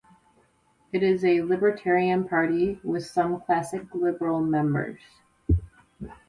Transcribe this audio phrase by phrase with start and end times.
[0.91, 4.99] It is a libertarian party with some classic liberal members.